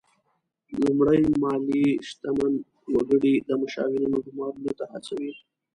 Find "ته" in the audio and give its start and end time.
4.79-4.85